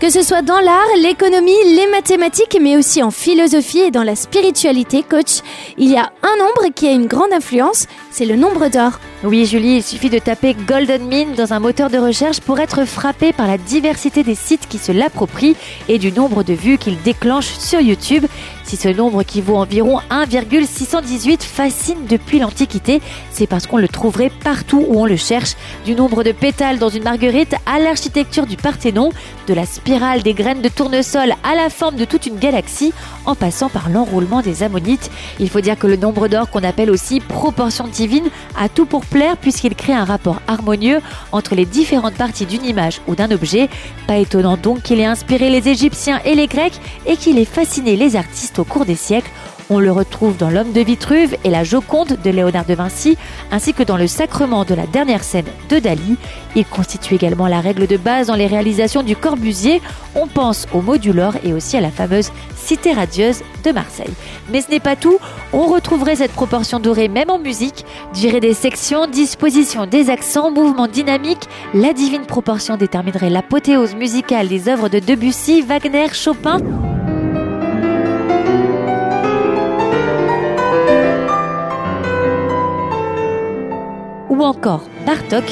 Que 0.00 0.10
ce 0.10 0.22
soit 0.22 0.42
dans 0.42 0.58
l'art, 0.58 0.88
l'économie, 1.00 1.52
les 1.76 1.86
mathématiques, 1.86 2.58
mais 2.60 2.76
aussi 2.76 3.02
en 3.02 3.12
philosophie 3.12 3.80
et 3.80 3.90
dans 3.92 4.02
la 4.02 4.16
spiritualité, 4.16 5.04
coach, 5.08 5.42
il 5.78 5.88
y 5.90 5.96
a 5.96 6.12
un 6.22 6.36
nombre 6.38 6.74
qui 6.74 6.88
a 6.88 6.92
une 6.92 7.06
grande 7.06 7.32
influence, 7.32 7.86
c'est 8.10 8.24
le 8.24 8.34
nombre 8.34 8.68
d'or. 8.68 8.98
Oui, 9.22 9.46
Julie, 9.46 9.76
il 9.76 9.82
suffit 9.82 10.10
de 10.10 10.18
taper 10.18 10.54
Golden 10.54 11.06
Mean 11.06 11.34
dans 11.36 11.52
un 11.52 11.60
moteur 11.60 11.88
de 11.88 11.98
recherche 11.98 12.40
pour 12.40 12.58
être 12.58 12.84
frappé 12.84 13.32
par 13.32 13.46
la 13.46 13.58
diversité 13.58 14.24
des 14.24 14.34
sites 14.34 14.68
qui 14.68 14.78
se 14.78 14.90
l'approprient 14.90 15.56
et 15.88 15.98
du 15.98 16.10
nombre 16.10 16.42
de 16.42 16.54
vues 16.54 16.78
qu'il 16.78 17.00
déclenche 17.02 17.46
sur 17.46 17.80
YouTube. 17.80 18.26
Si 18.72 18.78
ce 18.78 18.88
nombre 18.88 19.22
qui 19.22 19.42
vaut 19.42 19.58
environ 19.58 20.00
1,618 20.08 21.42
fascine 21.42 22.06
depuis 22.08 22.38
l'Antiquité, 22.38 23.02
c'est 23.30 23.46
parce 23.46 23.66
qu'on 23.66 23.76
le 23.76 23.86
trouverait 23.86 24.32
partout 24.42 24.82
où 24.88 24.98
on 24.98 25.04
le 25.04 25.16
cherche. 25.16 25.56
Du 25.84 25.94
nombre 25.94 26.24
de 26.24 26.32
pétales 26.32 26.78
dans 26.78 26.88
une 26.88 27.02
marguerite 27.02 27.54
à 27.66 27.78
l'architecture 27.78 28.46
du 28.46 28.56
Parthénon, 28.56 29.10
de 29.46 29.52
la 29.52 29.66
spirale 29.66 30.22
des 30.22 30.32
graines 30.32 30.62
de 30.62 30.70
tournesol 30.70 31.34
à 31.44 31.54
la 31.54 31.68
forme 31.68 31.96
de 31.96 32.06
toute 32.06 32.24
une 32.24 32.38
galaxie, 32.38 32.94
en 33.26 33.34
passant 33.34 33.68
par 33.68 33.90
l'enroulement 33.90 34.40
des 34.40 34.62
ammonites. 34.62 35.10
Il 35.38 35.50
faut 35.50 35.60
dire 35.60 35.78
que 35.78 35.86
le 35.86 35.96
nombre 35.96 36.28
d'or 36.28 36.48
qu'on 36.48 36.64
appelle 36.64 36.90
aussi 36.90 37.20
proportion 37.20 37.86
divine 37.86 38.30
a 38.58 38.70
tout 38.70 38.86
pour 38.86 39.04
plaire 39.04 39.36
puisqu'il 39.36 39.74
crée 39.74 39.92
un 39.92 40.06
rapport 40.06 40.40
harmonieux 40.48 41.02
entre 41.30 41.54
les 41.54 41.66
différentes 41.66 42.14
parties 42.14 42.46
d'une 42.46 42.64
image 42.64 43.02
ou 43.06 43.16
d'un 43.16 43.30
objet. 43.32 43.68
Pas 44.06 44.16
étonnant 44.16 44.56
donc 44.56 44.80
qu'il 44.80 44.98
ait 44.98 45.04
inspiré 45.04 45.50
les 45.50 45.68
Égyptiens 45.68 46.22
et 46.24 46.34
les 46.34 46.46
Grecs 46.46 46.80
et 47.04 47.18
qu'il 47.18 47.38
ait 47.38 47.44
fasciné 47.44 47.96
les 47.96 48.16
artistes 48.16 48.61
au 48.62 48.64
cours 48.64 48.84
des 48.84 48.94
siècles. 48.94 49.30
On 49.70 49.78
le 49.78 49.90
retrouve 49.90 50.36
dans 50.36 50.50
L'homme 50.50 50.72
de 50.72 50.80
Vitruve 50.80 51.36
et 51.44 51.50
la 51.50 51.64
Joconde 51.64 52.18
de 52.22 52.30
Léonard 52.30 52.64
de 52.64 52.74
Vinci, 52.74 53.16
ainsi 53.50 53.72
que 53.74 53.82
dans 53.82 53.96
le 53.96 54.06
sacrement 54.06 54.64
de 54.64 54.74
la 54.74 54.86
dernière 54.86 55.24
scène 55.24 55.46
de 55.68 55.78
Dali. 55.78 56.16
Il 56.54 56.64
constitue 56.64 57.14
également 57.14 57.48
la 57.48 57.60
règle 57.60 57.86
de 57.86 57.96
base 57.96 58.26
dans 58.28 58.34
les 58.34 58.46
réalisations 58.46 59.02
du 59.02 59.16
Corbusier. 59.16 59.80
On 60.14 60.26
pense 60.26 60.66
au 60.72 60.80
modulor 60.80 61.34
et 61.42 61.52
aussi 61.52 61.76
à 61.76 61.80
la 61.80 61.90
fameuse 61.90 62.30
Cité 62.54 62.92
radieuse 62.92 63.42
de 63.64 63.72
Marseille. 63.72 64.12
Mais 64.52 64.60
ce 64.60 64.70
n'est 64.70 64.80
pas 64.80 64.94
tout, 64.94 65.18
on 65.52 65.66
retrouverait 65.66 66.16
cette 66.16 66.32
proportion 66.32 66.78
dorée 66.78 67.08
même 67.08 67.30
en 67.30 67.38
musique. 67.38 67.84
Durée 68.14 68.40
des 68.40 68.54
sections, 68.54 69.06
disposition 69.06 69.86
des 69.86 70.10
accents, 70.10 70.50
mouvement 70.50 70.86
dynamique, 70.86 71.48
la 71.74 71.92
divine 71.92 72.26
proportion 72.26 72.76
déterminerait 72.76 73.30
l'apothéose 73.30 73.94
musicale 73.94 74.48
des 74.48 74.68
œuvres 74.68 74.88
de 74.88 75.00
Debussy, 75.00 75.62
Wagner, 75.62 76.08
Chopin. 76.12 76.58
Ou 84.32 84.42
encore 84.42 84.82
Bartok. 85.06 85.44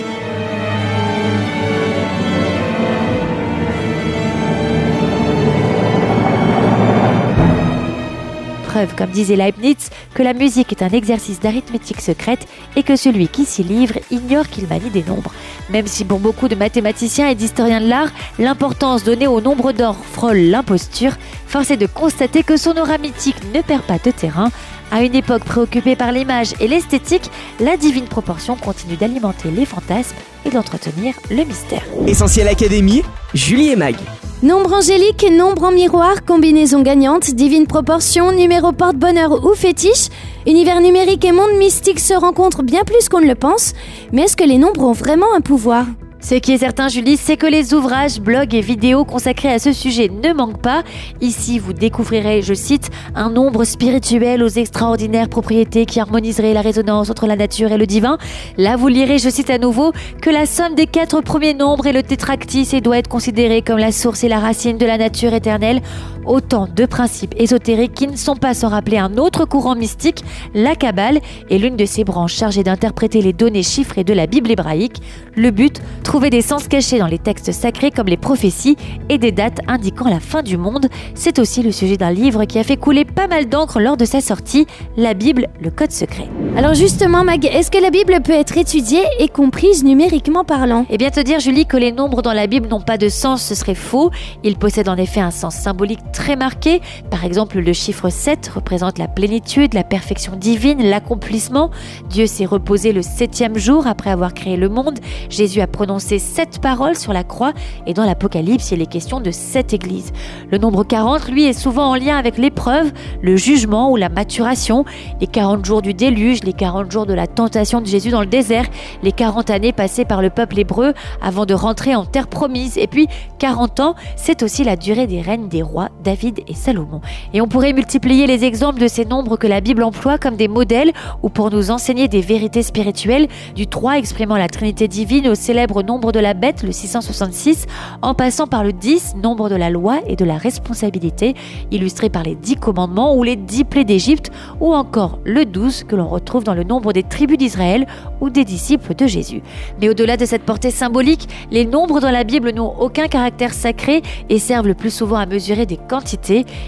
preuve, 8.70 8.94
comme 8.94 9.10
disait 9.10 9.34
Leibniz, 9.34 9.90
que 10.14 10.22
la 10.22 10.32
musique 10.32 10.70
est 10.70 10.84
un 10.84 10.90
exercice 10.90 11.40
d'arithmétique 11.40 12.00
secrète 12.00 12.46
et 12.76 12.84
que 12.84 12.94
celui 12.94 13.26
qui 13.26 13.44
s'y 13.44 13.64
livre 13.64 13.98
ignore 14.12 14.48
qu'il 14.48 14.68
manie 14.68 14.90
des 14.90 15.02
nombres. 15.02 15.32
Même 15.70 15.88
si 15.88 16.04
pour 16.04 16.20
beaucoup 16.20 16.46
de 16.46 16.54
mathématiciens 16.54 17.28
et 17.28 17.34
d'historiens 17.34 17.80
de 17.80 17.88
l'art, 17.88 18.10
l'importance 18.38 19.02
donnée 19.02 19.26
au 19.26 19.40
nombre 19.40 19.72
d'or 19.72 19.96
frôle 20.12 20.36
l'imposture, 20.36 21.16
force 21.48 21.72
est 21.72 21.76
de 21.76 21.86
constater 21.86 22.44
que 22.44 22.56
son 22.56 22.76
aura 22.76 22.96
mythique 22.98 23.42
ne 23.52 23.60
perd 23.60 23.82
pas 23.82 23.98
de 23.98 24.12
terrain. 24.12 24.50
À 24.92 25.02
une 25.02 25.14
époque 25.14 25.44
préoccupée 25.44 25.94
par 25.94 26.10
l'image 26.10 26.54
et 26.58 26.66
l'esthétique, 26.66 27.30
la 27.60 27.76
divine 27.76 28.06
proportion 28.06 28.56
continue 28.56 28.96
d'alimenter 28.96 29.50
les 29.50 29.64
fantasmes 29.64 30.16
et 30.44 30.50
d'entretenir 30.50 31.14
le 31.30 31.44
mystère. 31.44 31.84
Essentiel 32.06 32.48
Académie, 32.48 33.02
Julie 33.32 33.68
et 33.68 33.76
Mag. 33.76 33.94
Nombre 34.42 34.72
angélique, 34.72 35.26
nombre 35.30 35.64
en 35.64 35.70
miroir, 35.70 36.24
combinaison 36.24 36.82
gagnante, 36.82 37.30
divine 37.30 37.66
proportion, 37.66 38.32
numéro 38.32 38.72
porte-bonheur 38.72 39.44
ou 39.44 39.54
fétiche, 39.54 40.08
univers 40.46 40.80
numérique 40.80 41.24
et 41.24 41.32
monde 41.32 41.56
mystique 41.58 42.00
se 42.00 42.14
rencontrent 42.14 42.62
bien 42.62 42.82
plus 42.84 43.08
qu'on 43.08 43.20
ne 43.20 43.26
le 43.26 43.34
pense, 43.34 43.74
mais 44.12 44.22
est-ce 44.22 44.36
que 44.36 44.44
les 44.44 44.58
nombres 44.58 44.82
ont 44.82 44.92
vraiment 44.92 45.34
un 45.36 45.40
pouvoir? 45.40 45.84
Ce 46.20 46.34
qui 46.34 46.52
est 46.52 46.58
certain, 46.58 46.88
Julie, 46.88 47.16
c'est 47.16 47.36
que 47.36 47.46
les 47.46 47.72
ouvrages, 47.72 48.20
blogs 48.20 48.54
et 48.54 48.60
vidéos 48.60 49.04
consacrés 49.04 49.52
à 49.52 49.58
ce 49.58 49.72
sujet 49.72 50.08
ne 50.08 50.32
manquent 50.32 50.60
pas. 50.60 50.82
Ici, 51.20 51.58
vous 51.58 51.72
découvrirez, 51.72 52.42
je 52.42 52.52
cite, 52.52 52.90
un 53.14 53.30
nombre 53.30 53.64
spirituel 53.64 54.42
aux 54.42 54.48
extraordinaires 54.48 55.28
propriétés 55.28 55.86
qui 55.86 55.98
harmoniseraient 55.98 56.52
la 56.52 56.60
résonance 56.60 57.08
entre 57.08 57.26
la 57.26 57.36
nature 57.36 57.72
et 57.72 57.78
le 57.78 57.86
divin. 57.86 58.18
Là, 58.58 58.76
vous 58.76 58.88
lirez, 58.88 59.18
je 59.18 59.30
cite 59.30 59.50
à 59.50 59.58
nouveau, 59.58 59.92
que 60.20 60.30
la 60.30 60.44
somme 60.44 60.74
des 60.74 60.86
quatre 60.86 61.22
premiers 61.22 61.54
nombres 61.54 61.86
est 61.86 61.92
le 61.92 62.02
tétractis 62.02 62.68
et 62.72 62.80
doit 62.80 62.98
être 62.98 63.08
considéré 63.08 63.62
comme 63.62 63.78
la 63.78 63.92
source 63.92 64.22
et 64.22 64.28
la 64.28 64.40
racine 64.40 64.76
de 64.76 64.86
la 64.86 64.98
nature 64.98 65.32
éternelle. 65.32 65.80
Autant 66.26 66.68
de 66.74 66.84
principes 66.84 67.34
ésotériques 67.38 67.94
qui 67.94 68.06
ne 68.06 68.16
sont 68.16 68.36
pas 68.36 68.54
sans 68.54 68.68
rappeler 68.68 68.98
un 68.98 69.16
autre 69.16 69.46
courant 69.46 69.74
mystique, 69.74 70.22
la 70.54 70.74
Kabbale, 70.74 71.20
est 71.50 71.58
l'une 71.58 71.76
de 71.76 71.86
ces 71.86 72.04
branches 72.04 72.34
chargées 72.34 72.62
d'interpréter 72.62 73.22
les 73.22 73.32
données 73.32 73.62
chiffrées 73.62 74.04
de 74.04 74.12
la 74.12 74.26
Bible 74.26 74.50
hébraïque. 74.50 75.00
Le 75.34 75.50
but, 75.50 75.80
trouver 76.04 76.30
des 76.30 76.42
sens 76.42 76.68
cachés 76.68 76.98
dans 76.98 77.06
les 77.06 77.18
textes 77.18 77.52
sacrés 77.52 77.90
comme 77.90 78.06
les 78.06 78.16
prophéties 78.16 78.76
et 79.08 79.18
des 79.18 79.32
dates 79.32 79.60
indiquant 79.66 80.08
la 80.08 80.20
fin 80.20 80.42
du 80.42 80.56
monde. 80.56 80.86
C'est 81.14 81.38
aussi 81.38 81.62
le 81.62 81.72
sujet 81.72 81.96
d'un 81.96 82.10
livre 82.10 82.44
qui 82.44 82.58
a 82.58 82.64
fait 82.64 82.76
couler 82.76 83.04
pas 83.04 83.26
mal 83.26 83.48
d'encre 83.48 83.80
lors 83.80 83.96
de 83.96 84.04
sa 84.04 84.20
sortie, 84.20 84.66
la 84.96 85.14
Bible, 85.14 85.48
le 85.60 85.70
code 85.70 85.92
secret. 85.92 86.28
Alors 86.56 86.74
justement, 86.74 87.24
Mag, 87.24 87.44
est-ce 87.46 87.70
que 87.70 87.78
la 87.78 87.90
Bible 87.90 88.20
peut 88.22 88.32
être 88.32 88.58
étudiée 88.58 89.04
et 89.18 89.28
comprise 89.28 89.84
numériquement 89.84 90.44
parlant? 90.44 90.84
Eh 90.90 90.98
bien 90.98 91.10
te 91.10 91.20
dire, 91.20 91.40
Julie, 91.40 91.66
que 91.66 91.76
les 91.76 91.92
nombres 91.92 92.22
dans 92.22 92.32
la 92.32 92.46
Bible 92.46 92.68
n'ont 92.68 92.80
pas 92.80 92.98
de 92.98 93.08
sens, 93.08 93.42
ce 93.42 93.54
serait 93.54 93.74
faux. 93.74 94.10
Ils 94.44 94.56
possèdent 94.56 94.88
en 94.88 94.96
effet 94.96 95.20
un 95.20 95.30
sens 95.30 95.54
symbolique 95.54 96.00
très 96.12 96.36
marqué. 96.36 96.80
Par 97.10 97.24
exemple, 97.24 97.58
le 97.58 97.72
chiffre 97.72 98.08
7 98.08 98.48
représente 98.54 98.98
la 98.98 99.08
plénitude, 99.08 99.74
la 99.74 99.84
perfection 99.84 100.36
divine, 100.36 100.82
l'accomplissement. 100.82 101.70
Dieu 102.08 102.26
s'est 102.26 102.44
reposé 102.44 102.92
le 102.92 103.02
septième 103.02 103.58
jour 103.58 103.86
après 103.86 104.10
avoir 104.10 104.34
créé 104.34 104.56
le 104.56 104.68
monde. 104.68 104.98
Jésus 105.28 105.60
a 105.60 105.66
prononcé 105.66 106.18
sept 106.18 106.60
paroles 106.60 106.96
sur 106.96 107.12
la 107.12 107.24
croix 107.24 107.52
et 107.86 107.94
dans 107.94 108.04
l'Apocalypse, 108.04 108.70
il 108.72 108.82
est 108.82 108.86
question 108.86 109.20
de 109.20 109.30
sept 109.30 109.72
églises. 109.72 110.12
Le 110.50 110.58
nombre 110.58 110.84
40, 110.84 111.28
lui, 111.28 111.44
est 111.44 111.52
souvent 111.52 111.90
en 111.90 111.94
lien 111.94 112.16
avec 112.16 112.38
l'épreuve, 112.38 112.92
le 113.22 113.36
jugement 113.36 113.90
ou 113.90 113.96
la 113.96 114.08
maturation, 114.08 114.84
les 115.20 115.26
40 115.26 115.64
jours 115.64 115.82
du 115.82 115.94
déluge, 115.94 116.42
les 116.44 116.52
40 116.52 116.90
jours 116.90 117.06
de 117.06 117.14
la 117.14 117.26
tentation 117.26 117.80
de 117.80 117.86
Jésus 117.86 118.10
dans 118.10 118.20
le 118.20 118.26
désert, 118.26 118.66
les 119.02 119.12
40 119.12 119.50
années 119.50 119.72
passées 119.72 120.04
par 120.04 120.22
le 120.22 120.30
peuple 120.30 120.58
hébreu 120.58 120.94
avant 121.22 121.46
de 121.46 121.54
rentrer 121.54 121.94
en 121.94 122.04
terre 122.04 122.28
promise, 122.28 122.78
et 122.78 122.86
puis 122.86 123.06
40 123.38 123.80
ans, 123.80 123.94
c'est 124.16 124.42
aussi 124.42 124.64
la 124.64 124.76
durée 124.76 125.06
des 125.06 125.20
règnes 125.20 125.48
des 125.48 125.62
rois 125.62 125.88
David 126.00 126.40
et 126.48 126.54
Salomon. 126.54 127.00
Et 127.32 127.40
on 127.40 127.48
pourrait 127.48 127.72
multiplier 127.72 128.26
les 128.26 128.44
exemples 128.44 128.80
de 128.80 128.88
ces 128.88 129.04
nombres 129.04 129.36
que 129.36 129.46
la 129.46 129.60
Bible 129.60 129.82
emploie 129.82 130.18
comme 130.18 130.36
des 130.36 130.48
modèles 130.48 130.92
ou 131.22 131.28
pour 131.28 131.50
nous 131.50 131.70
enseigner 131.70 132.08
des 132.08 132.20
vérités 132.20 132.62
spirituelles, 132.62 133.28
du 133.54 133.66
3 133.66 133.98
exprimant 133.98 134.36
la 134.36 134.48
Trinité 134.48 134.88
divine 134.88 135.28
au 135.28 135.34
célèbre 135.34 135.82
nombre 135.82 136.12
de 136.12 136.20
la 136.20 136.34
bête, 136.34 136.62
le 136.62 136.72
666, 136.72 137.66
en 138.02 138.14
passant 138.14 138.46
par 138.46 138.64
le 138.64 138.72
10, 138.72 139.16
nombre 139.22 139.48
de 139.48 139.56
la 139.56 139.70
loi 139.70 140.00
et 140.06 140.16
de 140.16 140.24
la 140.24 140.36
responsabilité, 140.36 141.34
illustré 141.70 142.08
par 142.08 142.22
les 142.22 142.34
10 142.34 142.56
commandements 142.56 143.16
ou 143.16 143.22
les 143.22 143.36
10 143.36 143.64
plaies 143.64 143.84
d'Égypte, 143.84 144.30
ou 144.60 144.74
encore 144.74 145.18
le 145.24 145.44
12 145.44 145.84
que 145.84 145.96
l'on 145.96 146.08
retrouve 146.08 146.44
dans 146.44 146.54
le 146.54 146.64
nombre 146.64 146.92
des 146.92 147.02
tribus 147.02 147.38
d'Israël 147.38 147.86
ou 148.20 148.30
des 148.30 148.44
disciples 148.44 148.94
de 148.94 149.06
Jésus. 149.06 149.42
Mais 149.80 149.88
au-delà 149.88 150.16
de 150.16 150.24
cette 150.24 150.42
portée 150.42 150.70
symbolique, 150.70 151.28
les 151.50 151.64
nombres 151.64 152.00
dans 152.00 152.10
la 152.10 152.24
Bible 152.24 152.52
n'ont 152.52 152.74
aucun 152.78 153.08
caractère 153.08 153.54
sacré 153.54 154.02
et 154.28 154.38
servent 154.38 154.68
le 154.68 154.74
plus 154.74 154.94
souvent 154.94 155.16
à 155.16 155.26
mesurer 155.26 155.66
des 155.66 155.78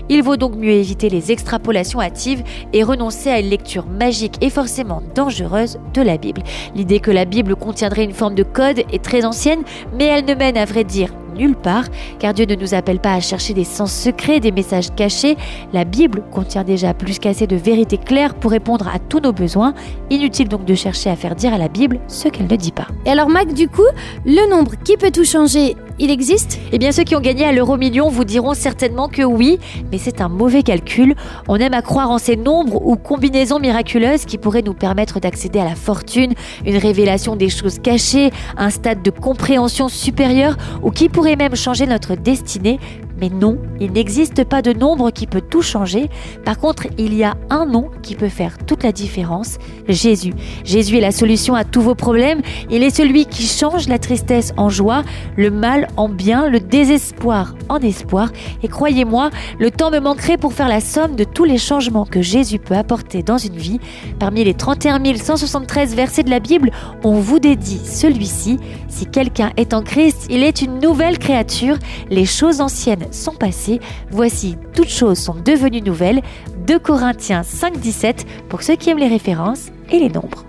Il 0.08 0.22
vaut 0.22 0.36
donc 0.36 0.56
mieux 0.56 0.72
éviter 0.72 1.08
les 1.08 1.32
extrapolations 1.32 2.00
hâtives 2.00 2.42
et 2.72 2.82
renoncer 2.82 3.30
à 3.30 3.40
une 3.40 3.50
lecture 3.50 3.86
magique 3.86 4.36
et 4.40 4.50
forcément 4.50 5.02
dangereuse 5.14 5.78
de 5.94 6.02
la 6.02 6.16
Bible. 6.16 6.42
L'idée 6.74 7.00
que 7.00 7.10
la 7.10 7.24
Bible 7.24 7.56
contiendrait 7.56 8.04
une 8.04 8.12
forme 8.12 8.34
de 8.34 8.42
code 8.42 8.82
est 8.92 9.02
très 9.02 9.24
ancienne, 9.24 9.62
mais 9.98 10.06
elle 10.06 10.24
ne 10.24 10.34
mène 10.34 10.56
à 10.56 10.64
vrai 10.64 10.84
dire 10.84 11.10
nulle 11.36 11.56
part, 11.56 11.84
car 12.18 12.34
Dieu 12.34 12.46
ne 12.46 12.54
nous 12.54 12.74
appelle 12.74 13.00
pas 13.00 13.14
à 13.14 13.20
chercher 13.20 13.54
des 13.54 13.64
sens 13.64 13.92
secrets, 13.92 14.40
des 14.40 14.52
messages 14.52 14.94
cachés. 14.94 15.36
La 15.72 15.84
Bible 15.84 16.22
contient 16.30 16.64
déjà 16.64 16.94
plus 16.94 17.18
qu'assez 17.18 17.46
de 17.46 17.56
vérités 17.56 17.98
claires 17.98 18.34
pour 18.34 18.50
répondre 18.50 18.88
à 18.88 18.98
tous 18.98 19.20
nos 19.20 19.32
besoins. 19.32 19.74
Inutile 20.10 20.48
donc 20.48 20.64
de 20.64 20.74
chercher 20.74 21.10
à 21.10 21.16
faire 21.16 21.34
dire 21.34 21.54
à 21.54 21.58
la 21.58 21.68
Bible 21.68 22.00
ce 22.06 22.28
qu'elle 22.28 22.48
ne 22.48 22.56
dit 22.56 22.72
pas. 22.72 22.86
Et 23.06 23.10
alors 23.10 23.28
Mac, 23.28 23.52
du 23.54 23.68
coup, 23.68 23.82
le 24.24 24.50
nombre 24.50 24.72
qui 24.84 24.96
peut 24.96 25.10
tout 25.10 25.24
changer, 25.24 25.76
il 26.02 26.10
existe? 26.10 26.58
Eh 26.72 26.78
bien, 26.78 26.90
ceux 26.90 27.04
qui 27.04 27.14
ont 27.14 27.20
gagné 27.20 27.44
à 27.44 27.52
l'euro 27.52 27.76
million 27.76 28.08
vous 28.08 28.24
diront 28.24 28.54
certainement 28.54 29.06
que 29.06 29.22
oui, 29.22 29.60
mais 29.92 29.98
c'est 29.98 30.20
un 30.20 30.28
mauvais 30.28 30.64
calcul. 30.64 31.14
On 31.46 31.56
aime 31.56 31.74
à 31.74 31.80
croire 31.80 32.10
en 32.10 32.18
ces 32.18 32.34
nombres 32.34 32.84
ou 32.84 32.96
combinaisons 32.96 33.60
miraculeuses 33.60 34.24
qui 34.24 34.36
pourraient 34.36 34.62
nous 34.62 34.74
permettre 34.74 35.20
d'accéder 35.20 35.60
à 35.60 35.64
la 35.64 35.76
fortune, 35.76 36.34
une 36.66 36.76
révélation 36.76 37.36
des 37.36 37.48
choses 37.48 37.78
cachées, 37.78 38.32
un 38.56 38.70
stade 38.70 39.02
de 39.02 39.10
compréhension 39.10 39.88
supérieure 39.88 40.56
ou 40.82 40.90
qui 40.90 41.08
pourrait 41.08 41.36
même 41.36 41.54
changer 41.54 41.86
notre 41.86 42.16
destinée 42.16 42.80
mais 43.22 43.30
non, 43.30 43.56
il 43.80 43.92
n'existe 43.92 44.42
pas 44.42 44.62
de 44.62 44.72
nombre 44.72 45.12
qui 45.12 45.28
peut 45.28 45.40
tout 45.40 45.62
changer. 45.62 46.10
Par 46.44 46.58
contre, 46.58 46.88
il 46.98 47.14
y 47.14 47.22
a 47.22 47.36
un 47.50 47.66
nom 47.66 47.88
qui 48.02 48.16
peut 48.16 48.28
faire 48.28 48.58
toute 48.66 48.82
la 48.82 48.90
différence, 48.90 49.58
Jésus. 49.88 50.34
Jésus 50.64 50.96
est 50.96 51.00
la 51.00 51.12
solution 51.12 51.54
à 51.54 51.62
tous 51.62 51.82
vos 51.82 51.94
problèmes. 51.94 52.42
Il 52.68 52.82
est 52.82 52.90
celui 52.90 53.26
qui 53.26 53.44
change 53.44 53.86
la 53.86 54.00
tristesse 54.00 54.52
en 54.56 54.70
joie, 54.70 55.04
le 55.36 55.52
mal 55.52 55.86
en 55.96 56.08
bien, 56.08 56.48
le 56.48 56.58
désespoir 56.58 57.54
en 57.68 57.78
espoir. 57.78 58.32
Et 58.64 58.68
croyez-moi, 58.68 59.30
le 59.60 59.70
temps 59.70 59.92
me 59.92 60.00
manquerait 60.00 60.36
pour 60.36 60.52
faire 60.52 60.68
la 60.68 60.80
somme 60.80 61.14
de 61.14 61.22
tous 61.22 61.44
les 61.44 61.58
changements 61.58 62.06
que 62.06 62.22
Jésus 62.22 62.58
peut 62.58 62.74
apporter 62.74 63.22
dans 63.22 63.38
une 63.38 63.56
vie. 63.56 63.78
Parmi 64.18 64.42
les 64.42 64.54
31 64.54 65.00
173 65.14 65.94
versets 65.94 66.24
de 66.24 66.30
la 66.30 66.40
Bible, 66.40 66.72
on 67.04 67.20
vous 67.20 67.38
dédie 67.38 67.82
celui-ci. 67.84 68.58
Si 68.88 69.06
quelqu'un 69.06 69.52
est 69.56 69.74
en 69.74 69.82
Christ, 69.82 70.26
il 70.28 70.42
est 70.42 70.60
une 70.60 70.80
nouvelle 70.80 71.20
créature. 71.20 71.78
Les 72.10 72.26
choses 72.26 72.60
anciennes 72.60 73.06
sont 73.12 73.34
passées. 73.34 73.80
Voici, 74.10 74.56
toutes 74.74 74.90
choses 74.90 75.18
sont 75.18 75.34
devenues 75.34 75.82
nouvelles. 75.82 76.22
2 76.66 76.78
Corinthiens 76.78 77.42
5, 77.42 77.78
17 77.78 78.26
pour 78.48 78.62
ceux 78.62 78.76
qui 78.76 78.90
aiment 78.90 78.98
les 78.98 79.08
références 79.08 79.66
et 79.90 79.98
les 79.98 80.08
nombres. 80.08 80.44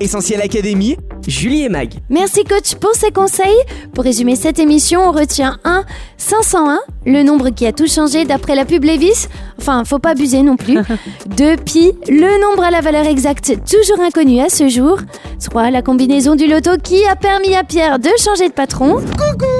Essentiel 0.00 0.40
Académie, 0.40 0.96
Julie 1.26 1.64
et 1.64 1.68
Mag. 1.68 1.94
Merci 2.08 2.44
coach 2.44 2.76
pour 2.76 2.94
ces 2.94 3.10
conseils. 3.10 3.58
Pour 3.94 4.04
résumer 4.04 4.36
cette 4.36 4.60
émission, 4.60 5.00
on 5.08 5.10
retient 5.10 5.58
1, 5.64 5.84
501, 6.16 6.78
le 7.04 7.24
nombre 7.24 7.50
qui 7.50 7.66
a 7.66 7.72
tout 7.72 7.88
changé 7.88 8.24
d'après 8.24 8.54
la 8.54 8.64
pub 8.64 8.84
Levis. 8.84 9.26
Enfin, 9.58 9.82
faut 9.84 9.98
pas 9.98 10.10
abuser 10.10 10.42
non 10.42 10.54
plus. 10.56 10.78
2, 11.36 11.56
pi, 11.56 11.92
le 12.08 12.40
nombre 12.40 12.62
à 12.62 12.70
la 12.70 12.80
valeur 12.80 13.06
exacte 13.06 13.52
toujours 13.68 14.00
inconnu 14.00 14.40
à 14.40 14.48
ce 14.48 14.68
jour. 14.68 14.98
3, 15.44 15.70
la 15.70 15.82
combinaison 15.82 16.36
du 16.36 16.46
loto 16.46 16.76
qui 16.80 17.04
a 17.06 17.16
permis 17.16 17.56
à 17.56 17.64
Pierre 17.64 17.98
de 17.98 18.10
changer 18.22 18.48
de 18.48 18.54
patron. 18.54 19.00
Coucou 19.00 19.57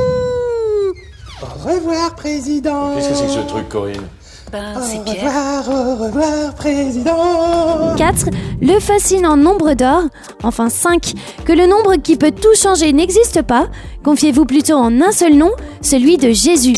revoir, 1.68 2.14
président 2.14 2.94
Qu'est-ce 2.94 3.08
que 3.08 3.14
c'est 3.14 3.26
que 3.26 3.32
ce 3.32 3.46
truc, 3.48 3.68
Corinne 3.68 4.08
Ben, 4.52 4.74
Au 4.76 5.10
revoir, 5.10 5.68
au 5.68 6.04
revoir, 6.04 6.54
président 6.54 7.94
4. 7.96 8.26
Le 8.60 8.80
fascinant 8.80 9.36
nombre 9.36 9.74
d'or. 9.74 10.02
Enfin 10.42 10.68
5. 10.70 11.12
Que 11.44 11.52
le 11.52 11.66
nombre 11.66 11.96
qui 11.96 12.16
peut 12.16 12.32
tout 12.32 12.54
changer 12.54 12.92
n'existe 12.92 13.42
pas. 13.42 13.68
Confiez-vous 14.04 14.44
plutôt 14.44 14.74
en 14.74 15.00
un 15.00 15.12
seul 15.12 15.34
nom, 15.34 15.50
celui 15.82 16.16
de 16.16 16.30
Jésus. 16.30 16.76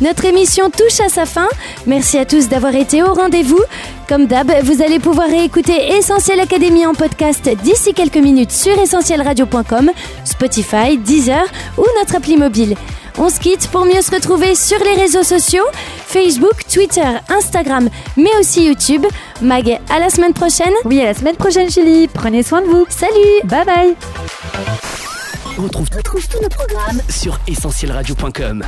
Notre 0.00 0.24
émission 0.24 0.68
touche 0.68 0.98
à 1.00 1.08
sa 1.08 1.26
fin. 1.26 1.48
Merci 1.86 2.18
à 2.18 2.24
tous 2.24 2.48
d'avoir 2.48 2.74
été 2.74 3.04
au 3.04 3.14
rendez-vous. 3.14 3.60
Comme 4.08 4.26
d'hab, 4.26 4.50
vous 4.64 4.82
allez 4.82 4.98
pouvoir 4.98 5.28
réécouter 5.28 5.92
Essentiel 5.96 6.40
Académie 6.40 6.86
en 6.86 6.94
podcast 6.94 7.48
d'ici 7.62 7.94
quelques 7.94 8.16
minutes 8.16 8.50
sur 8.50 8.76
essentielradio.com, 8.76 9.90
Spotify, 10.24 10.98
Deezer 10.98 11.44
ou 11.78 11.84
notre 12.00 12.16
appli 12.16 12.36
mobile. 12.36 12.74
On 13.18 13.28
se 13.28 13.38
quitte 13.38 13.68
pour 13.68 13.84
mieux 13.84 14.00
se 14.00 14.10
retrouver 14.10 14.54
sur 14.54 14.78
les 14.78 14.94
réseaux 14.94 15.22
sociaux, 15.22 15.64
Facebook, 16.06 16.64
Twitter, 16.72 17.06
Instagram, 17.28 17.88
mais 18.16 18.30
aussi 18.40 18.66
YouTube. 18.66 19.04
Mag, 19.40 19.80
à 19.90 19.98
la 19.98 20.10
semaine 20.10 20.32
prochaine. 20.32 20.72
Oui, 20.84 21.00
à 21.00 21.04
la 21.04 21.14
semaine 21.14 21.36
prochaine, 21.36 21.70
Julie. 21.70 22.08
Prenez 22.08 22.42
soin 22.42 22.62
de 22.62 22.66
vous. 22.66 22.86
Salut. 22.88 23.42
Bye 23.44 23.64
bye. 23.64 23.94
On 25.58 25.62
retrouve, 25.62 25.88
tous 25.90 26.40
nos 26.40 26.48
programmes 26.48 27.02
sur 27.08 27.38
essentielradio.com. 27.46 28.64